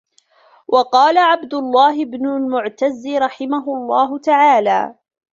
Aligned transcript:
وَقَالَ 0.67 1.17
عَبْدُ 1.17 1.53
اللَّهِ 1.53 2.05
بْنُ 2.05 2.25
الْمُعْتَزِّ 2.25 3.07
رَحِمَهُ 3.07 3.65
اللَّهُ 3.67 4.17
تَعَالَى 4.19 4.95